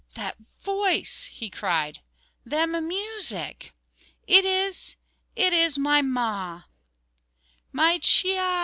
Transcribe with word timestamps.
"That 0.15 0.37
voice!" 0.59 1.25
he 1.31 1.51
cried, 1.51 1.99
"them 2.43 2.87
music! 2.87 3.71
it 4.25 4.45
is 4.45 4.95
it 5.35 5.53
is 5.53 5.77
my 5.77 6.01
ma." 6.01 6.63